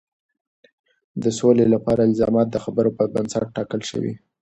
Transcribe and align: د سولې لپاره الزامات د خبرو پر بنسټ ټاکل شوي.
د 1.23 1.25
سولې 1.39 1.65
لپاره 1.73 2.01
الزامات 2.09 2.47
د 2.51 2.57
خبرو 2.65 2.89
پر 2.97 3.05
بنسټ 3.13 3.45
ټاکل 3.55 3.81
شوي. 3.89 4.13